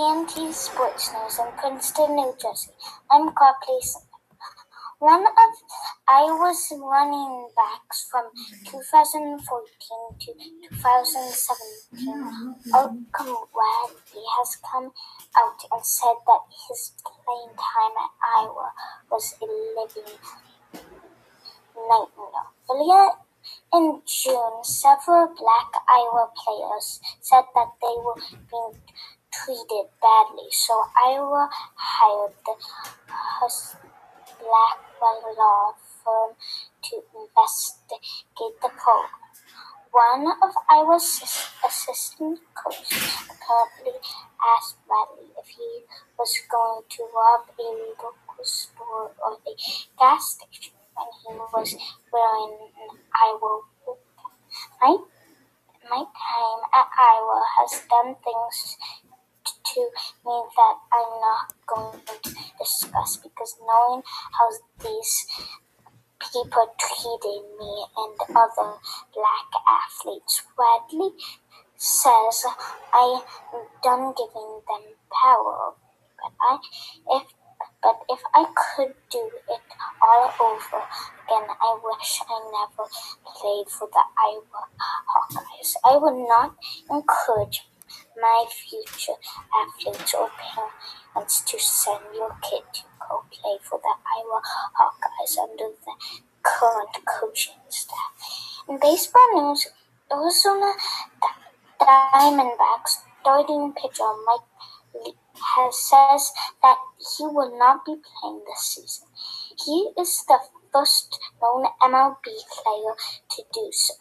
[0.00, 2.70] TNT Sports News in Princeton, New Jersey.
[3.10, 3.80] I'm Copley.
[4.98, 5.52] One of
[6.08, 8.24] Iowa's running backs from
[8.64, 9.44] 2014
[10.20, 10.32] to
[10.72, 14.88] 2017, Malcolm Bradley, has come
[15.36, 18.72] out and said that his playing time at Iowa
[19.10, 20.16] was a living
[21.76, 22.48] nightmare.
[23.74, 28.16] In June, several black Iowa players said that they were
[28.50, 28.80] being
[29.32, 32.54] treated badly, so Iowa hired the
[34.38, 36.34] Blackwell law firm
[36.84, 39.20] to investigate the program.
[39.92, 41.20] One of Iowa's
[41.66, 43.98] assistant coaches apparently
[44.38, 45.82] asked Bradley if he
[46.18, 49.54] was going to rob a local store or a
[49.98, 51.74] gas station when he was
[52.12, 53.98] wearing an Iowa boot
[54.80, 54.96] My,
[55.90, 58.76] my time at Iowa has done things
[59.52, 59.80] to
[60.24, 64.02] me that I'm not going to discuss because knowing
[64.38, 64.48] how
[64.82, 65.26] these
[66.20, 68.76] people treated me and other
[69.14, 71.10] black athletes, Bradley
[71.76, 72.44] says
[72.92, 73.22] I
[73.82, 75.72] done giving them power.
[76.20, 76.58] But I,
[77.16, 77.26] if
[77.82, 79.60] but if I could do it
[80.02, 82.88] all over again, I wish I never
[83.24, 84.68] played for the Iowa
[85.08, 85.76] Hawkeyes.
[85.84, 86.56] I would not
[86.90, 87.66] encourage
[88.20, 89.18] my future
[89.54, 94.40] athletes or parents to send your kid to go play for the Iowa
[94.78, 95.92] Hawkeyes under the
[96.42, 98.64] current coaching staff.
[98.68, 99.66] In baseball news,
[100.12, 100.72] Arizona
[101.80, 105.14] Diamondbacks starting pitcher Mike Leake
[105.56, 109.06] has says that he will not be playing this season.
[109.64, 110.38] He is the
[110.72, 112.94] first known MLB player
[113.30, 113.94] to do so.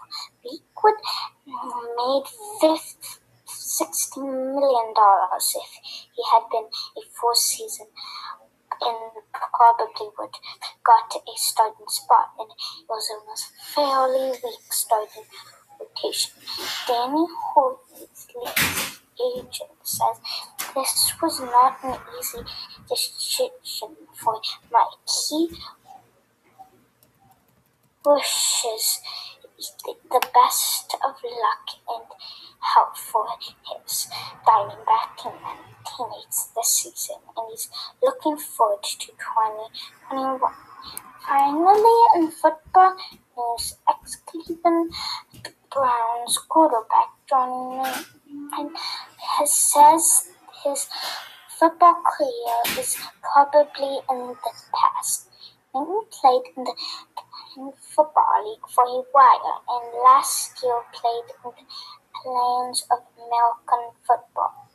[0.44, 0.96] Beekwood
[1.98, 2.24] made
[2.62, 3.20] fifth
[3.70, 5.72] sixty million dollars if
[6.16, 6.66] he had been
[6.98, 7.86] a full season
[8.82, 10.36] and probably would
[10.84, 12.48] got a starting spot in
[12.90, 15.28] Arizona's fairly weak starting
[15.80, 16.32] rotation.
[16.88, 18.28] Danny Horsley's
[19.20, 20.18] agent says
[20.74, 22.40] this was not an easy
[22.90, 24.42] decision for
[24.72, 25.06] Mike.
[25.30, 25.50] He
[28.06, 29.02] wishes
[29.84, 32.06] the best of luck and
[32.62, 34.08] help for his
[34.46, 37.70] Diamondback teammates this season, and he's
[38.02, 40.40] looking forward to 2021.
[41.28, 42.96] Finally, in football
[43.38, 44.92] news, ex-Cleveland
[45.72, 47.86] Browns quarterback John
[49.38, 50.32] has says
[50.64, 50.88] his
[51.60, 55.30] football career is probably in the past.
[55.76, 56.74] Newton played in the
[57.78, 61.64] Football League for a while, and last year played in the
[62.26, 64.70] Alliance of American Football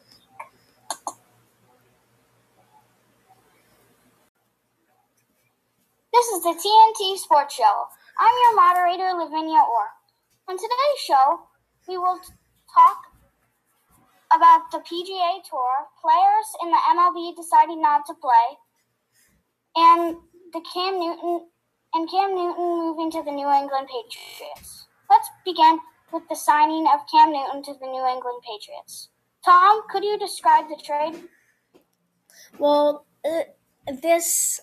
[6.15, 7.87] This is the TNT Sports Show.
[8.19, 9.88] I'm your moderator, Lavinia Orr.
[10.49, 11.41] On today's show,
[11.88, 12.21] we will
[12.72, 12.99] talk
[14.33, 18.56] about the PGA Tour, players in the MLB deciding not to play,
[19.77, 20.16] and
[20.53, 21.49] the Cam Newton
[21.94, 24.87] and Cam Newton moving to the New England Patriots.
[25.10, 25.81] Let's begin
[26.12, 29.09] with the signing of Cam Newton to the New England Patriots.
[29.44, 31.25] Tom, could you describe the trade?
[32.59, 33.06] Well,
[33.87, 34.60] this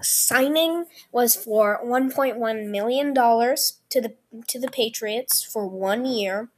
[0.00, 4.14] signing was for 1.1 million dollars to the
[4.48, 6.48] to the Patriots for 1 year.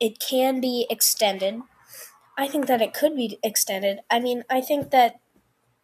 [0.00, 1.60] It can be extended.
[2.36, 4.00] I think that it could be extended.
[4.10, 5.20] I mean, I think that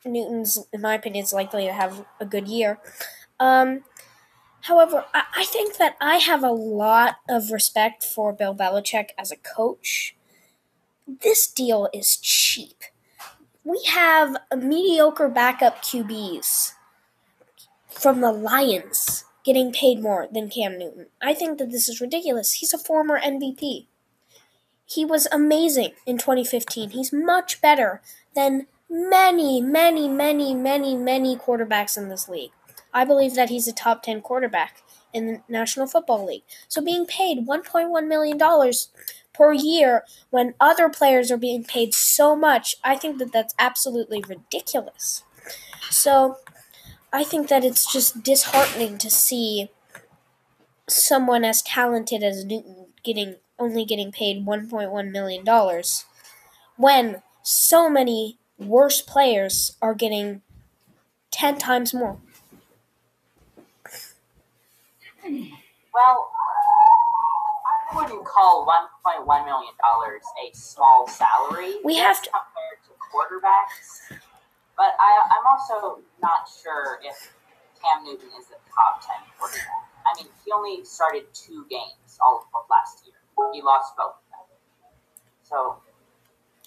[0.05, 2.78] Newton's in my opinion is likely to have a good year.
[3.41, 3.82] Um,
[4.64, 9.30] however, I, I think that I have a lot of respect for Bill Belichick as
[9.30, 10.16] a coach.
[11.06, 12.84] This deal is cheap.
[13.62, 16.72] We have mediocre backup QBs
[17.88, 21.06] from the Lions getting paid more than Cam Newton.
[21.22, 22.55] I think that this is ridiculous.
[22.55, 23.87] He's a former MVP.
[24.87, 26.90] He was amazing in 2015.
[26.90, 28.00] He's much better
[28.34, 32.52] than many, many, many, many, many quarterbacks in this league.
[32.94, 34.82] I believe that he's a top 10 quarterback
[35.12, 36.44] in the National Football League.
[36.69, 38.73] So being paid $1.1 million
[39.35, 44.25] per year when other players are being paid so much, I think that that's absolutely
[44.26, 45.25] ridiculous.
[45.91, 46.37] So
[47.12, 49.70] I think that it's just disheartening to see
[50.88, 56.05] someone as talented as Newton getting only getting paid 1.1 million dollars
[56.76, 60.43] when so many worse players are getting
[61.31, 62.19] 10 times more.
[65.25, 66.31] Well,
[67.65, 71.76] I wouldn't call $1.1 million a small salary.
[71.85, 72.31] We have to.
[72.31, 74.19] Compared to quarterbacks,
[74.76, 77.32] but I, I'm also not sure if
[77.81, 79.88] Cam Newton is a top 10 quarterback.
[80.05, 83.15] I mean, he only started two games all of last year.
[83.53, 84.59] He lost both of them.
[85.43, 85.77] So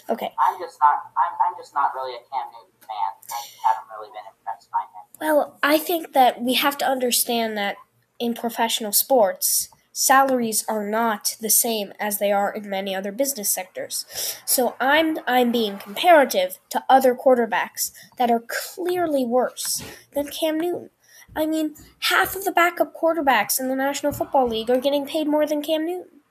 [0.10, 0.32] Okay.
[0.40, 3.12] I'm just not I'm, I'm just not really a Cam Newton fan.
[3.30, 5.04] I haven't really been impressed by him.
[5.20, 7.76] Well, I think that we have to understand that
[8.20, 13.50] in professional sports, salaries are not the same as they are in many other business
[13.50, 14.06] sectors.
[14.46, 19.84] So I'm I'm being comparative to other quarterbacks that are clearly worse
[20.14, 20.92] than Cam Newton.
[21.36, 25.28] I mean, half of the backup quarterbacks in the National Football League are getting paid
[25.28, 26.22] more than Cam Newton.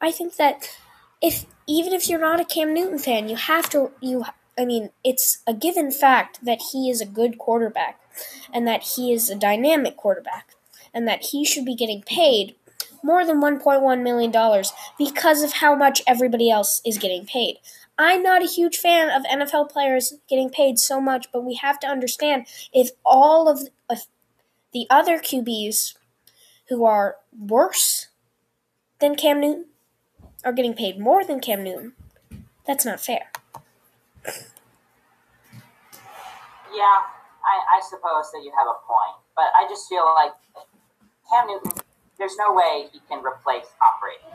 [0.00, 0.70] I think that
[1.20, 4.24] if even if you're not a Cam Newton fan, you have to you
[4.56, 8.00] I mean, it's a given fact that he is a good quarterback
[8.52, 10.54] and that he is a dynamic quarterback
[10.92, 12.54] and that he should be getting paid
[13.02, 17.56] more than 1.1 million dollars because of how much everybody else is getting paid.
[17.98, 21.78] I'm not a huge fan of NFL players getting paid so much, but we have
[21.80, 23.68] to understand if all of
[24.72, 25.94] the other QBs
[26.68, 28.08] who are worse
[29.00, 29.66] than Cam Newton
[30.44, 31.92] are getting paid more than Cam Newton,
[32.66, 33.30] that's not fair.
[36.72, 37.02] Yeah,
[37.42, 40.32] I, I suppose that you have a point, but I just feel like
[41.30, 41.72] Cam Newton,
[42.18, 44.34] there's no way he can replace Tom Brady.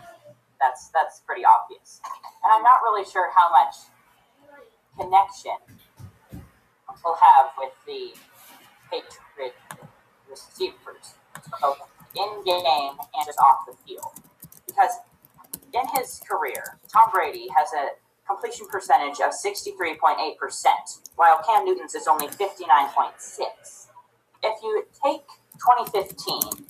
[0.60, 2.00] That's that's pretty obvious,
[2.44, 3.76] and I'm not really sure how much
[4.98, 5.60] connection
[6.32, 8.16] he'll have with the
[8.90, 9.54] Patriot
[10.30, 11.16] receivers,
[11.62, 11.80] both
[12.16, 14.14] in game and just off the field,
[14.66, 14.92] because
[15.74, 17.90] in his career, Tom Brady has a
[18.26, 20.40] completion percentage of 63.8%,
[21.16, 23.88] while Cam Newton's is only 59.6.
[24.44, 25.28] If you take
[25.60, 26.66] 2015,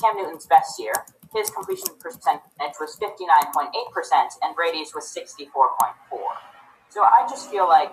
[0.00, 0.92] Cam Newton's best year,
[1.34, 3.70] his completion percentage was 59.8%
[4.42, 6.18] and Brady's was 64.4.
[6.88, 7.92] So I just feel like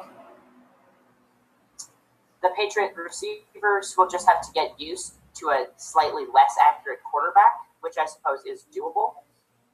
[2.41, 7.53] the Patriot receivers will just have to get used to a slightly less accurate quarterback,
[7.81, 9.13] which I suppose is doable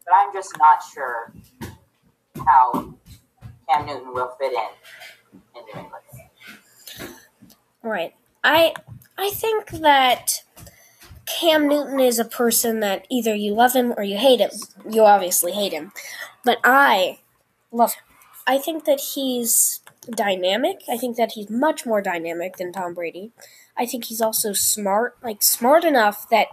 [0.06, 1.34] but I'm just not sure
[2.46, 2.94] how
[3.70, 7.14] Cam Newton will fit in in New England.
[7.82, 8.14] Right.
[8.44, 8.74] I
[9.18, 10.44] I think that
[11.26, 14.52] Cam Newton is a person that either you love him or you hate him.
[14.90, 15.92] You obviously hate him,
[16.44, 17.20] but I
[17.72, 18.04] love him.
[18.46, 20.82] I think that he's dynamic.
[20.90, 23.32] I think that he's much more dynamic than Tom Brady.
[23.78, 26.48] I think he's also smart, like smart enough that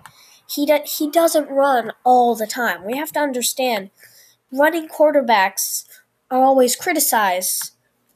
[0.48, 2.84] he do, he doesn't run all the time.
[2.84, 3.90] We have to understand
[4.52, 5.84] running quarterbacks
[6.30, 7.72] are always criticized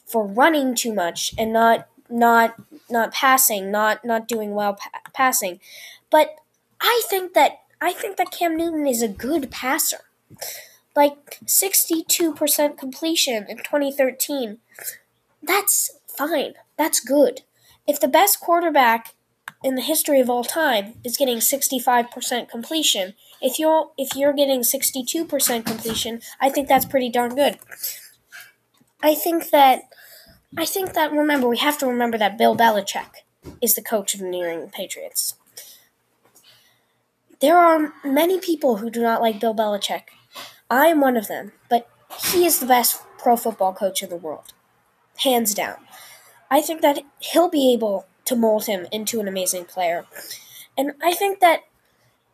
[0.06, 2.54] for running too much and not not
[2.90, 5.60] not passing, not not doing well pa- passing.
[6.10, 6.36] But
[6.86, 10.00] I think that I think that Cam Newton is a good passer.
[10.94, 14.58] Like 62% completion in 2013.
[15.42, 16.54] That's fine.
[16.76, 17.40] That's good.
[17.86, 19.14] If the best quarterback
[19.64, 23.14] in the history of all time is getting 65% completion.
[23.40, 27.58] If you're if you're getting 62% completion, I think that's pretty darn good.
[29.02, 29.84] I think that
[30.56, 33.24] I think that remember we have to remember that Bill Belichick
[33.62, 35.34] is the coach of the New England Patriots.
[37.44, 40.04] There are many people who do not like Bill Belichick.
[40.70, 41.86] I am one of them, but
[42.32, 44.54] he is the best pro football coach in the world.
[45.18, 45.76] Hands down.
[46.50, 50.06] I think that he'll be able to mold him into an amazing player.
[50.78, 51.64] And I think that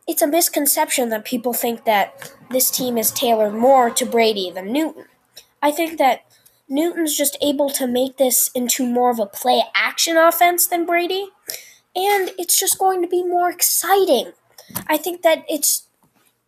[0.07, 4.71] it's a misconception that people think that this team is tailored more to Brady than
[4.71, 5.07] Newton.
[5.61, 6.21] I think that
[6.69, 11.27] Newton's just able to make this into more of a play action offense than Brady,
[11.97, 14.31] and it's just going to be more exciting.
[14.87, 15.87] I think that it's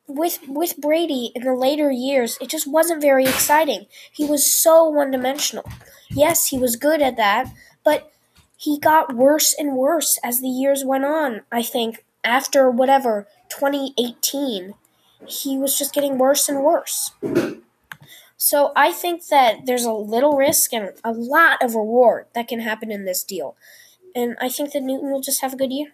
[0.08, 3.88] with with Brady in the later years, it just wasn't very exciting.
[4.12, 5.66] He was so one-dimensional.
[6.10, 7.54] Yes, he was good at that,
[7.84, 8.12] but
[8.58, 11.42] he got worse and worse as the years went on.
[11.52, 14.76] I think after whatever 2018,
[15.28, 17.12] he was just getting worse and worse.
[18.38, 22.60] So I think that there's a little risk and a lot of reward that can
[22.60, 23.56] happen in this deal.
[24.16, 25.94] And I think that Newton will just have a good year.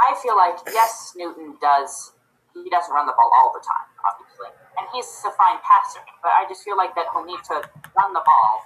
[0.00, 2.12] I feel like yes, Newton does.
[2.54, 4.46] He doesn't run the ball all the time, obviously,
[4.78, 5.98] and he's a fine passer.
[6.22, 7.66] But I just feel like that he'll need to
[7.98, 8.62] run the ball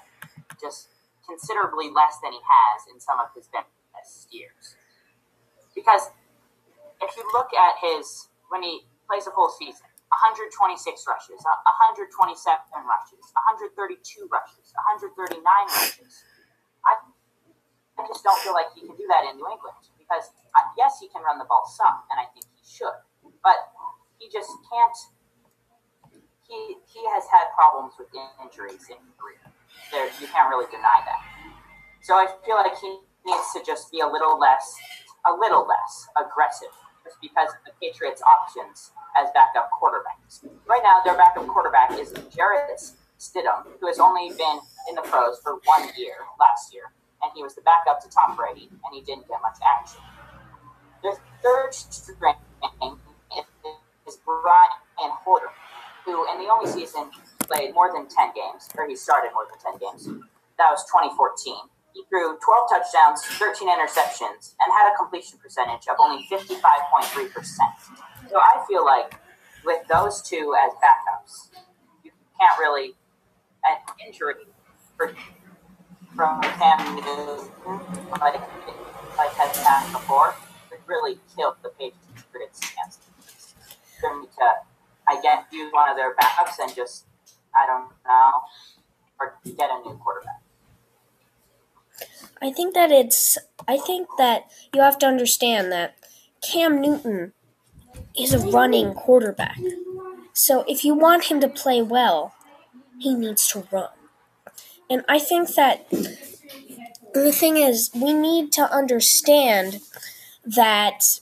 [0.60, 0.92] just
[1.24, 4.76] considerably less than he has in some of his best years.
[5.72, 6.12] Because
[7.00, 10.52] if you look at his, when he plays a full season, 126
[11.08, 13.24] rushes, 127 rushes,
[13.72, 16.12] 132 rushes, 139 rushes.
[16.84, 16.92] I,
[18.00, 19.76] I just don't feel like he can do that in New England
[20.08, 22.96] because, uh, yes, he can run the ball some, and I think he should,
[23.44, 23.76] but
[24.16, 24.96] he just can't.
[26.48, 28.08] he he has had problems with
[28.40, 29.44] injuries in career.
[29.92, 31.20] There, you can't really deny that.
[32.00, 32.88] So I feel like he
[33.26, 34.74] needs to just be a little less,
[35.28, 36.72] a little less aggressive,
[37.04, 40.44] just because of the Patriots' options as backup quarterbacks.
[40.66, 42.80] Right now, their backup quarterback is Jarrett
[43.18, 47.42] Stidham, who has only been in the pros for one year last year, and he
[47.42, 50.00] was the backup to Tom Brady, and he didn't get much action.
[51.02, 52.34] Their third string
[54.06, 55.50] is Brian Hoyer,
[56.04, 57.10] who in the only season
[57.40, 60.06] played more than 10 games, or he started more than 10 games.
[60.58, 61.54] That was 2014.
[61.94, 67.32] He threw 12 touchdowns, 13 interceptions, and had a completion percentage of only 55.3%.
[68.30, 69.14] So I feel like
[69.64, 71.50] with those two as backups,
[72.04, 72.94] you can't really,
[73.64, 74.46] an injury
[74.96, 75.14] for,
[76.14, 77.48] from Cam Newton,
[78.20, 78.40] like,
[79.16, 80.34] like has happened before,
[80.70, 83.54] would really kill the Patriots' chances.
[84.00, 84.52] For me to,
[85.08, 87.06] I get use one of their backups and just,
[87.54, 88.32] I don't know,
[89.20, 90.42] or get a new quarterback.
[92.40, 93.36] I think that it's.
[93.66, 95.96] I think that you have to understand that
[96.40, 97.32] Cam Newton
[98.16, 99.58] is a running quarterback.
[100.32, 102.34] So if you want him to play well,
[102.98, 103.88] he needs to run.
[104.90, 105.88] And I think that
[107.14, 109.80] the thing is, we need to understand
[110.44, 111.20] that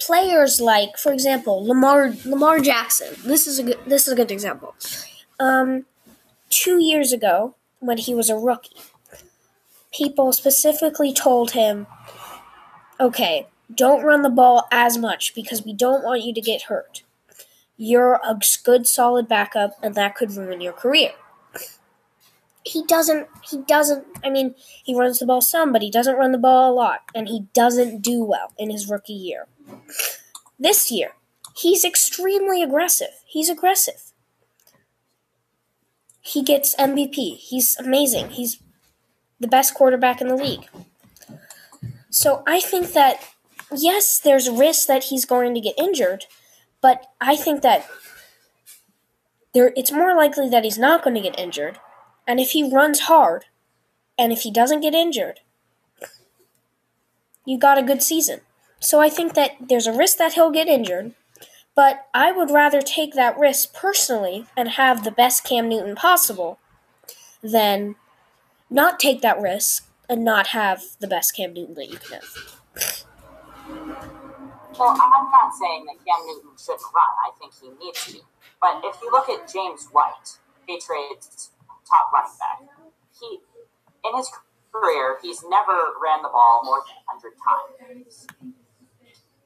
[0.00, 3.14] players like, for example, Lamar Lamar Jackson.
[3.24, 4.74] This is a good, this is a good example.
[5.38, 5.86] Um,
[6.50, 8.80] two years ago, when he was a rookie,
[9.92, 11.86] people specifically told him,
[12.98, 17.03] "Okay, don't run the ball as much because we don't want you to get hurt.
[17.76, 21.12] You're a good, solid backup, and that could ruin your career."
[22.64, 23.28] He doesn't.
[23.48, 24.06] He doesn't.
[24.24, 27.00] I mean, he runs the ball some, but he doesn't run the ball a lot,
[27.14, 29.46] and he doesn't do well in his rookie year.
[30.58, 31.12] This year,
[31.56, 33.22] he's extremely aggressive.
[33.26, 34.12] He's aggressive.
[36.20, 37.36] He gets MVP.
[37.36, 38.30] He's amazing.
[38.30, 38.58] He's
[39.38, 40.66] the best quarterback in the league.
[42.08, 43.20] So I think that,
[43.70, 46.24] yes, there's risk that he's going to get injured,
[46.84, 47.86] but I think that
[49.54, 51.78] there, it's more likely that he's not going to get injured.
[52.26, 53.46] And if he runs hard,
[54.18, 55.40] and if he doesn't get injured,
[57.46, 58.42] you got a good season.
[58.80, 61.14] So I think that there's a risk that he'll get injured,
[61.74, 66.58] but I would rather take that risk personally and have the best Cam Newton possible
[67.42, 67.94] than
[68.68, 72.60] not take that risk and not have the best Cam Newton that you can have.
[74.74, 77.14] So I'm not saying that Cam Newton shouldn't run.
[77.22, 78.18] I think he needs to.
[78.60, 81.52] But if you look at James White, Patriots'
[81.86, 82.58] top running back,
[83.14, 83.38] he
[84.02, 84.28] in his
[84.72, 88.26] career he's never ran the ball more than 100 times.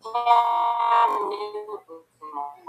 [0.01, 2.09] Cam Newton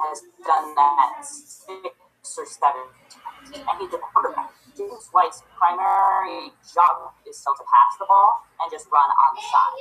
[0.03, 1.95] has done that six
[2.35, 4.51] or seven times, and he's a quarterback.
[4.75, 9.43] James White's primary job is still to pass the ball and just run on the
[9.47, 9.75] side.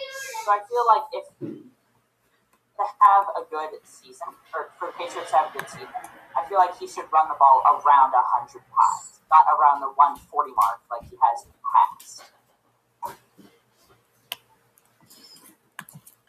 [0.45, 1.27] So I feel like if
[3.01, 5.89] have a good season, or for Patriots to have a good season,
[6.37, 10.53] I feel like he should run the ball around 100 times, not around the 140
[10.55, 12.23] mark like he has in the past.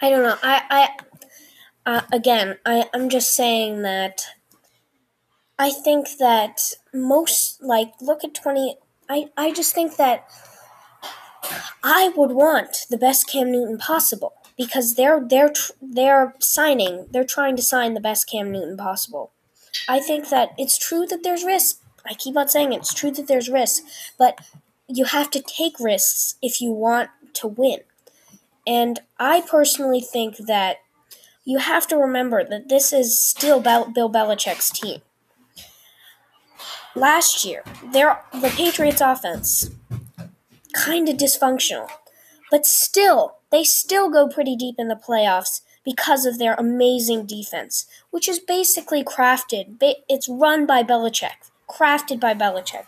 [0.01, 0.38] I don't know.
[0.41, 0.89] I, I
[1.85, 4.25] uh, again, I, I'm just saying that
[5.57, 8.77] I think that most, like, look at 20.
[9.09, 10.29] I, I just think that
[11.83, 17.56] I would want the best Cam Newton possible because they're they're they're signing they're trying
[17.56, 19.32] to sign the best Cam Newton possible.
[19.88, 21.82] I think that it's true that there's risk.
[22.06, 23.84] I keep on saying it, it's true that there's risk,
[24.18, 24.39] but
[24.88, 27.80] you have to take risks if you want to win.
[28.68, 30.78] And I personally think that
[31.46, 35.01] you have to remember that this is still Bill Belichick's team.
[36.96, 37.63] Last year,
[37.94, 39.70] their the Patriots offense
[40.74, 41.88] kind of dysfunctional,
[42.51, 47.86] but still they still go pretty deep in the playoffs because of their amazing defense,
[48.12, 49.77] which is basically crafted.
[50.08, 52.86] It's run by Belichick, crafted by Belichick.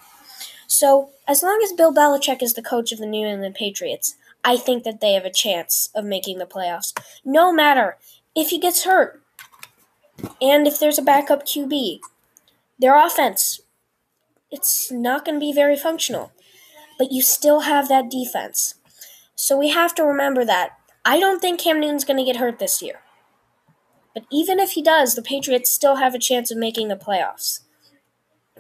[0.68, 4.58] So, as long as Bill Belichick is the coach of the New England Patriots, I
[4.58, 6.98] think that they have a chance of making the playoffs.
[7.25, 7.98] No matter
[8.36, 9.22] if he gets hurt
[10.41, 12.00] and if there's a backup QB,
[12.80, 13.62] their offense
[14.51, 16.32] it's not going to be very functional.
[17.00, 18.75] But you still have that defense.
[19.41, 20.77] So we have to remember that.
[21.03, 23.01] I don't think Cam Newton's going to get hurt this year.
[24.13, 27.62] But even if he does, the Patriots still have a chance of making the playoffs.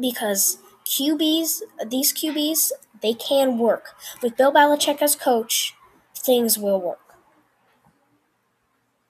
[0.01, 2.71] Because QBs, these QBs,
[3.03, 3.89] they can work.
[4.23, 5.75] With Bill Belichick as coach,
[6.15, 7.13] things will work.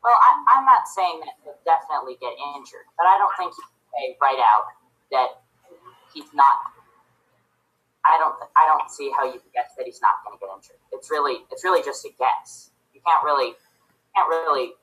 [0.04, 3.62] Well, I, I'm not saying that he'll definitely get injured, but I don't think he
[3.62, 4.66] can say right out
[5.12, 5.28] that
[6.14, 6.58] he's not.
[8.06, 8.36] I don't.
[8.58, 10.82] I don't see how you can guess that he's not going to get injured.
[10.92, 11.46] It's really.
[11.52, 12.72] It's really just a guess.
[12.94, 13.54] You can't really.
[14.16, 14.74] Can't really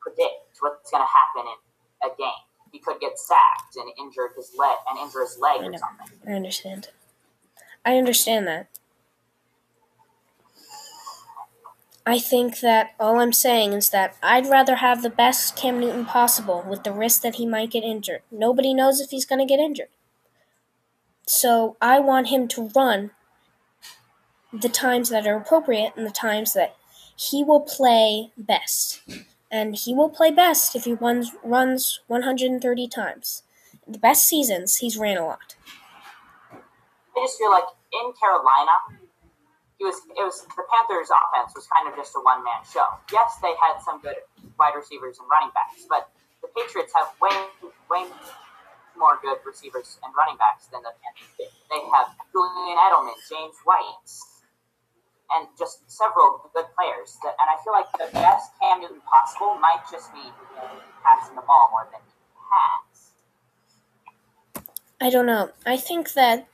[0.00, 2.44] predict what's going to happen in a game.
[2.72, 6.18] He could get sacked and injured his leg and injure his leg or something.
[6.26, 6.88] I understand.
[7.84, 8.68] I understand that.
[12.06, 16.06] I think that all I'm saying is that I'd rather have the best Cam Newton
[16.06, 18.22] possible with the risk that he might get injured.
[18.30, 19.88] Nobody knows if he's going to get injured.
[21.30, 23.12] So I want him to run
[24.52, 26.74] the times that are appropriate and the times that
[27.14, 29.00] he will play best.
[29.48, 33.44] And he will play best if he runs, runs 130 times.
[33.86, 35.54] The best seasons, he's ran a lot.
[36.50, 38.98] I just feel like in Carolina,
[39.78, 42.86] he was it was the Panthers' offense was kind of just a one man show.
[43.12, 44.16] Yes, they had some good
[44.58, 46.10] wide receivers and running backs, but
[46.42, 47.30] the Patriots have way
[47.88, 48.10] way
[48.96, 51.50] more good receivers and running backs than the Panthers did.
[51.70, 54.10] They have Julian Edelman, James White,
[55.32, 57.18] and just several good players.
[57.22, 60.24] That, and I feel like the best Cam Newton possible might just be
[61.02, 62.14] passing the ball more than he
[62.50, 62.90] has.
[65.00, 65.50] I don't know.
[65.64, 66.46] I think that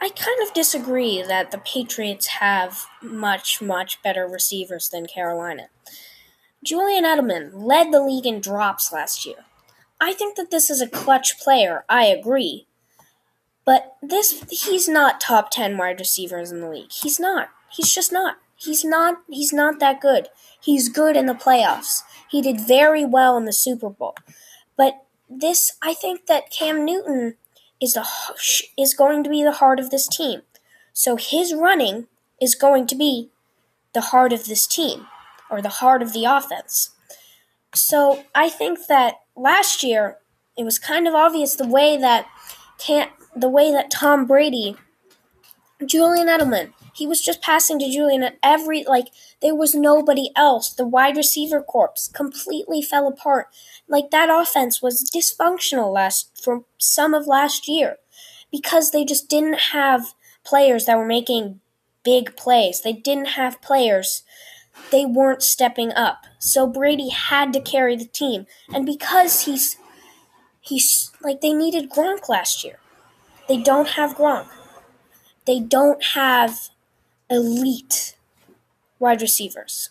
[0.00, 5.68] I kind of disagree that the Patriots have much, much better receivers than Carolina.
[6.64, 9.44] Julian Edelman led the league in drops last year.
[10.02, 12.66] I think that this is a clutch player, I agree.
[13.64, 16.90] But this he's not top 10 wide receivers in the league.
[16.90, 17.50] He's not.
[17.70, 18.38] He's just not.
[18.56, 20.26] He's not he's not that good.
[20.60, 22.02] He's good in the playoffs.
[22.28, 24.16] He did very well in the Super Bowl.
[24.76, 27.36] But this I think that Cam Newton
[27.80, 28.04] is the
[28.76, 30.42] is going to be the heart of this team.
[30.92, 32.08] So his running
[32.40, 33.30] is going to be
[33.94, 35.06] the heart of this team
[35.48, 36.90] or the heart of the offense.
[37.74, 40.18] So I think that last year
[40.56, 42.26] it was kind of obvious the way that
[42.78, 44.76] can't the way that Tom Brady
[45.86, 49.08] Julian Edelman he was just passing to Julian at every like
[49.40, 50.72] there was nobody else.
[50.72, 53.48] The wide receiver corps completely fell apart.
[53.88, 57.96] Like that offense was dysfunctional last from some of last year
[58.50, 61.60] because they just didn't have players that were making
[62.04, 62.82] big plays.
[62.82, 64.22] They didn't have players.
[64.92, 66.26] They weren't stepping up.
[66.38, 68.46] So Brady had to carry the team.
[68.72, 69.78] And because he's
[70.60, 72.78] he's like they needed Gronk last year.
[73.48, 74.46] They don't have Gronk.
[75.46, 76.68] They don't have
[77.30, 78.16] elite
[79.00, 79.88] wide receivers.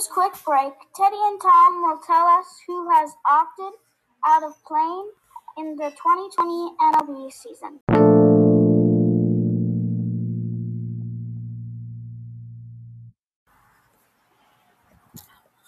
[0.00, 3.78] This quick break, Teddy and Tom will tell us who has opted
[4.26, 5.10] out of playing
[5.58, 7.80] in the 2020 MLB season.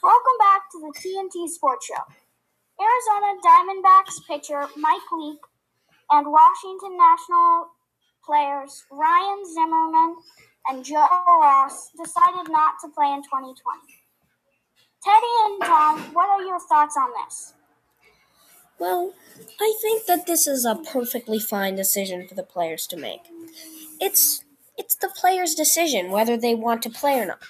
[0.03, 2.03] Welcome back to the TNT Sports Show.
[2.81, 5.45] Arizona Diamondbacks pitcher Mike Leake
[6.11, 7.67] and Washington National
[8.25, 10.17] players Ryan Zimmerman
[10.69, 14.02] and Joe Ross decided not to play in 2020.
[15.05, 17.55] Teddy and Tom, what are your thoughts on this?
[18.79, 19.15] Well,
[19.61, 23.23] I think that this is a perfectly fine decision for the players to make.
[24.01, 24.45] It's
[24.79, 27.41] it's the players' decision whether they want to play or not.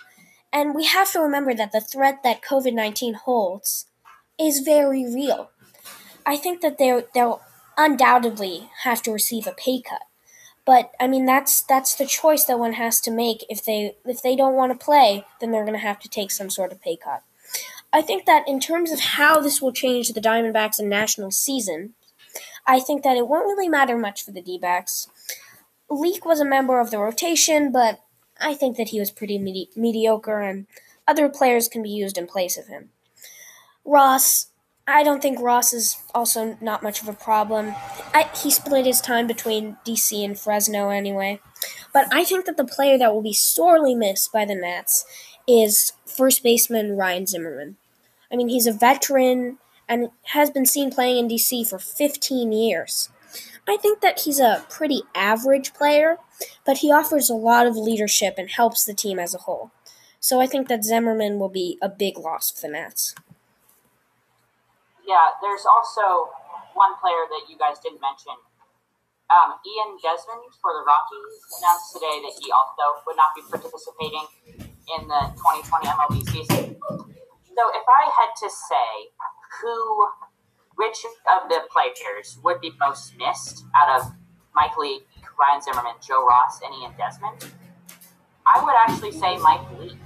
[0.52, 3.86] And we have to remember that the threat that COVID-19 holds
[4.38, 5.50] is very real.
[6.26, 7.42] I think that they they'll
[7.76, 10.02] undoubtedly have to receive a pay cut.
[10.64, 14.22] But I mean that's that's the choice that one has to make if they if
[14.22, 16.80] they don't want to play, then they're going to have to take some sort of
[16.80, 17.22] pay cut.
[17.92, 21.94] I think that in terms of how this will change the Diamondbacks and National season,
[22.66, 25.08] I think that it won't really matter much for the D backs.
[25.90, 28.00] Leake was a member of the rotation, but
[28.40, 30.66] I think that he was pretty medi- mediocre, and
[31.06, 32.90] other players can be used in place of him.
[33.84, 34.46] Ross,
[34.86, 37.74] I don't think Ross is also not much of a problem.
[38.14, 41.40] I, he split his time between DC and Fresno anyway.
[41.92, 45.04] But I think that the player that will be sorely missed by the Nats
[45.46, 47.76] is first baseman Ryan Zimmerman.
[48.32, 53.10] I mean, he's a veteran and has been seen playing in DC for 15 years.
[53.68, 56.18] I think that he's a pretty average player,
[56.64, 59.70] but he offers a lot of leadership and helps the team as a whole.
[60.18, 63.14] So I think that Zimmerman will be a big loss for the Nats.
[65.06, 66.30] Yeah, there's also
[66.74, 68.34] one player that you guys didn't mention.
[69.30, 74.26] Um, Ian Desmond for the Rockies announced today that he also would not be participating
[74.98, 77.11] in the 2020 MLB season.
[77.62, 79.14] So if I had to say
[79.62, 80.10] who,
[80.74, 80.98] which
[81.30, 84.10] of the players would be most missed out of
[84.52, 85.06] Mike Leake,
[85.38, 87.54] Ryan Zimmerman, Joe Ross, and Ian Desmond,
[88.42, 90.02] I would actually say Mike Leake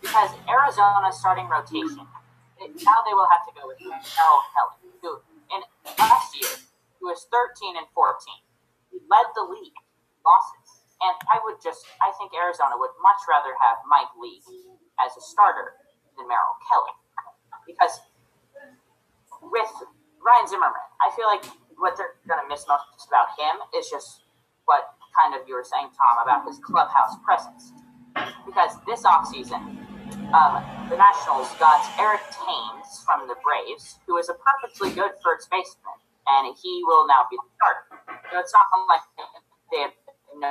[0.00, 2.08] because Arizona's starting rotation.
[2.56, 5.20] Now they will have to go with Merrill Kelly, who
[5.52, 5.60] in
[6.00, 8.16] last year he was 13 and 14.
[8.88, 9.76] He led the league
[10.24, 14.48] losses, and I would just I think Arizona would much rather have Mike Leake
[15.04, 15.76] as a starter
[16.18, 16.98] than Merrill Kelly
[17.68, 18.00] because
[19.44, 19.70] with
[20.24, 21.44] Ryan Zimmerman, I feel like
[21.76, 24.24] what they're going to miss most about him is just
[24.64, 27.70] what kind of you were saying, Tom, about his clubhouse presence.
[28.48, 29.62] Because this offseason,
[30.34, 30.52] um,
[30.90, 35.94] the Nationals got Eric Thames from the Braves, who is a perfectly good first baseman,
[36.26, 37.86] and he will now be the starter.
[38.32, 39.04] So it's not like
[39.70, 39.94] they have
[40.34, 40.50] no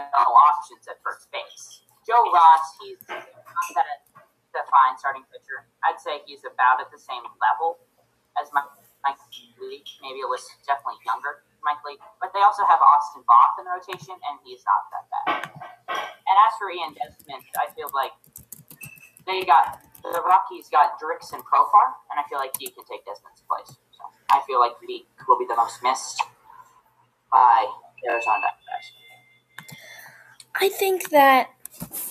[0.56, 1.84] options at first base.
[2.08, 4.07] Joe Ross, he's not that
[4.66, 5.70] fine starting pitcher.
[5.86, 7.78] I'd say he's about at the same level
[8.42, 8.70] as Mike,
[9.06, 9.22] Mike
[9.62, 12.02] Leake, maybe it was definitely younger Mike Leake.
[12.22, 15.42] But they also have Austin Voth in the rotation, and he's not that bad.
[15.90, 18.14] And as for Ian Desmond, I feel like
[19.26, 23.06] they got the Rockies got Drix and Profar, and I feel like he can take
[23.06, 23.76] Desmond's place.
[23.92, 26.22] So I feel like Leake will be the most missed
[27.32, 27.66] by
[28.10, 28.48] Arizona.
[30.56, 31.50] I think that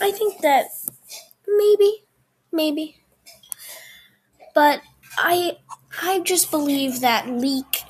[0.00, 0.66] I think that
[1.46, 2.05] maybe
[2.56, 2.96] maybe.
[4.54, 4.80] But
[5.18, 5.58] I
[6.02, 7.82] I just believe that Leake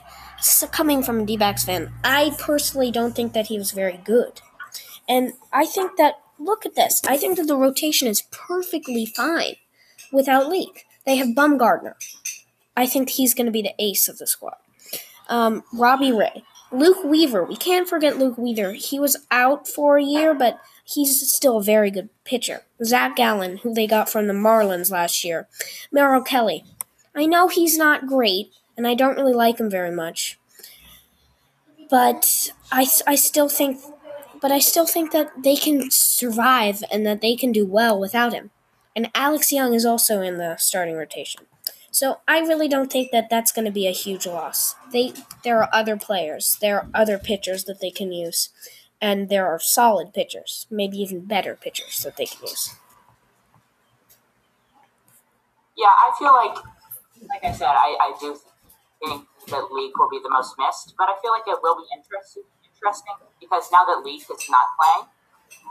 [0.71, 4.41] coming from a D-backs fan, I personally don't think that he was very good.
[5.09, 7.03] And I think that look at this.
[7.07, 9.57] I think that the rotation is perfectly fine
[10.13, 10.85] without Leake.
[11.05, 11.95] They have Bumgarner.
[12.77, 14.57] I think he's going to be the ace of the squad.
[15.29, 16.45] Um, Robbie Ray.
[16.73, 17.45] Luke Weaver.
[17.45, 18.73] We can't forget Luke Weaver.
[18.73, 22.63] He was out for a year, but he's still a very good pitcher.
[22.85, 25.49] Zach Gallen, who they got from the Marlins last year.
[25.93, 26.65] Merrill Kelly.
[27.15, 30.39] I know he's not great, and I don't really like him very much.
[31.89, 33.81] But I, I still think
[34.41, 38.33] but I still think that they can survive and that they can do well without
[38.33, 38.51] him.
[38.95, 41.43] And Alex Young is also in the starting rotation.
[41.97, 44.75] So I really don't think that that's going to be a huge loss.
[44.93, 48.51] They there are other players, there are other pitchers that they can use
[49.01, 52.75] and there are solid pitchers, maybe even better pitchers that they can use.
[55.75, 56.59] Yeah, I feel like,
[57.33, 58.37] like I said, I, I do
[59.01, 61.89] think that Leake will be the most missed, but I feel like it will be
[61.97, 65.09] interesting, interesting because now that Leake is not playing,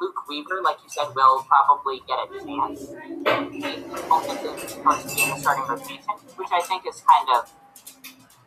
[0.01, 2.87] Luke Weaver, like you said, will probably get a chance.
[2.87, 3.63] To be
[5.21, 7.51] in the starting rotation, which I think is kind of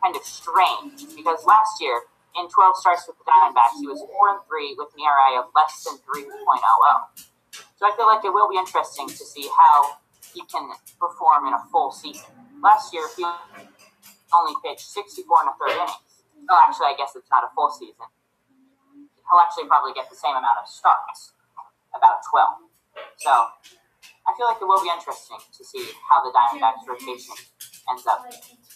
[0.03, 2.03] kind of strange because last year
[2.39, 5.51] in 12 starts with the Diamondbacks, he was 4 and 3 with an ERA of
[5.55, 6.29] less than 3.00.
[7.77, 9.99] So I feel like it will be interesting to see how
[10.35, 10.71] he can
[11.01, 12.31] perform in a full season.
[12.63, 13.25] Last year, he
[14.35, 16.23] only pitched 64 and a third innings.
[16.51, 18.07] Oh, actually, I guess it's not a full season.
[19.29, 21.37] He'll actually probably get the same amount of starts,
[21.95, 22.69] about 12.
[23.21, 27.37] So I feel like it will be interesting to see how the Diamondbacks rotation
[27.91, 28.25] ends up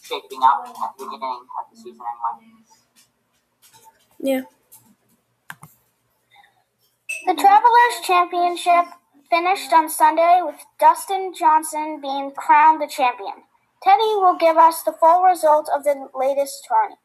[0.03, 2.63] shaping up at the beginning of the season anyway.
[4.19, 4.41] Yeah.
[7.25, 8.85] The Travelers Championship
[9.29, 13.43] finished on Sunday with Dustin Johnson being crowned the champion.
[13.81, 16.95] Teddy will give us the full result of the latest tourney.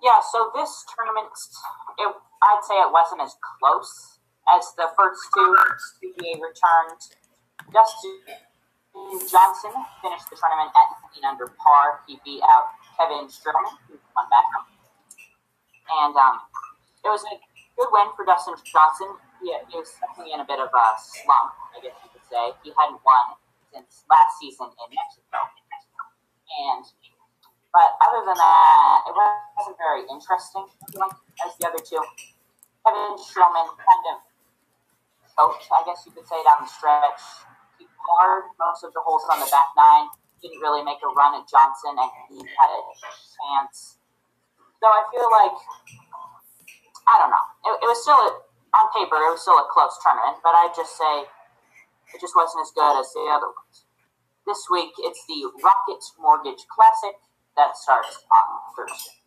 [0.00, 1.28] Yeah, so this tournament,
[2.00, 4.16] it, I'd say it wasn't as close
[4.48, 5.52] as the first two
[6.00, 7.00] PGA returned.
[7.68, 8.16] Dustin
[9.28, 12.00] Johnson finished the tournament at 15 under par.
[12.08, 14.48] He beat out Kevin Streelman, who won back.
[16.00, 16.48] And um,
[17.04, 17.36] it was a
[17.76, 19.20] good win for Dustin Johnson.
[19.44, 22.56] He, he was definitely in a bit of a slump, I guess you could say.
[22.64, 23.36] He hadn't won
[23.68, 25.44] since last season in Mexico.
[26.50, 26.84] And
[27.72, 30.66] but other than that, it wasn't very interesting
[31.46, 32.02] as the other two.
[32.82, 34.16] Kevin Streelman kind of
[35.36, 37.46] choked, I guess you could say, down the stretch.
[37.78, 40.10] He hard most of the holes on the back nine
[40.42, 44.00] didn't really make a run at Johnson, and he had a chance.
[44.80, 45.56] So I feel like
[47.04, 47.46] I don't know.
[47.68, 48.30] It, it was still a,
[48.76, 51.28] on paper, it was still a close tournament, but I'd just say
[52.16, 53.84] it just wasn't as good as the other ones.
[54.48, 57.20] This week, it's the Rocket Mortgage Classic
[57.56, 59.20] that starts on Thursday.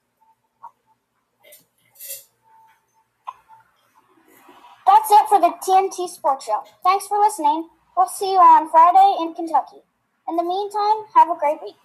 [4.86, 6.64] That's it for the TNT Sports Show.
[6.84, 7.70] Thanks for listening.
[7.96, 9.82] We'll see you on Friday in Kentucky.
[10.28, 11.76] In the meantime, have a great week.